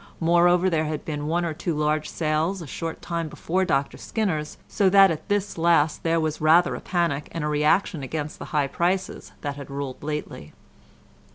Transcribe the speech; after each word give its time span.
Moreover 0.19 0.67
there 0.67 0.85
had 0.85 1.05
been 1.05 1.27
one 1.27 1.45
or 1.45 1.53
two 1.53 1.75
large 1.75 2.09
sales 2.09 2.59
a 2.63 2.65
short 2.65 3.03
time 3.03 3.29
before 3.29 3.65
Dr 3.65 3.97
Skinner's, 3.99 4.57
so 4.67 4.89
that 4.89 5.11
at 5.11 5.29
this 5.29 5.59
last 5.59 6.01
there 6.01 6.19
was 6.19 6.41
rather 6.41 6.73
a 6.73 6.81
panic, 6.81 7.29
and 7.31 7.43
a 7.43 7.47
reaction 7.47 8.01
against 8.01 8.39
the 8.39 8.45
high 8.45 8.65
prices 8.65 9.31
that 9.41 9.57
had 9.57 9.69
ruled 9.69 10.01
lately. 10.01 10.53